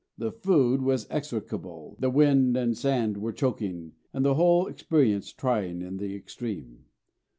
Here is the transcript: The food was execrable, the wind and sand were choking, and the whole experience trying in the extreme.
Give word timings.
The 0.17 0.31
food 0.31 0.81
was 0.81 1.05
execrable, 1.11 1.95
the 1.99 2.09
wind 2.09 2.57
and 2.57 2.75
sand 2.75 3.17
were 3.17 3.31
choking, 3.31 3.91
and 4.13 4.25
the 4.25 4.33
whole 4.33 4.65
experience 4.65 5.31
trying 5.31 5.83
in 5.83 5.97
the 5.97 6.15
extreme. 6.15 6.85